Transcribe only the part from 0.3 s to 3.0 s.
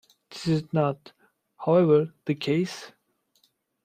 This is not, however, the case.